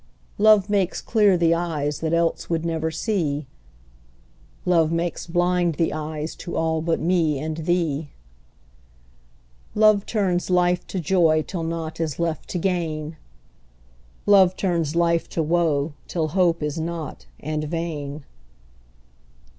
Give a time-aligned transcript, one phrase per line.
[0.39, 3.45] Love makes clear the eyes that else would never see:
[4.65, 8.09] "Love makes blind the eyes to all but me and thee."
[9.75, 13.15] Love turns life to joy till nought is left to gain:
[14.25, 18.23] "Love turns life to woe till hope is nought and vain."